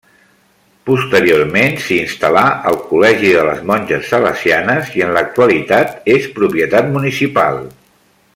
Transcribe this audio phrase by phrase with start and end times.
[0.89, 7.63] Posteriorment s'hi instal·là el Col·legi de les Monges Salesianes i en l'actualitat és propietat municipal.